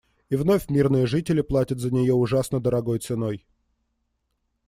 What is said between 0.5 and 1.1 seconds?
мирные